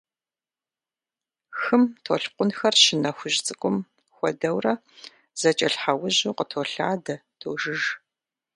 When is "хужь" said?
3.17-3.39